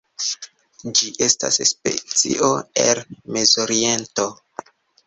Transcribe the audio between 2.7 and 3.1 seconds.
el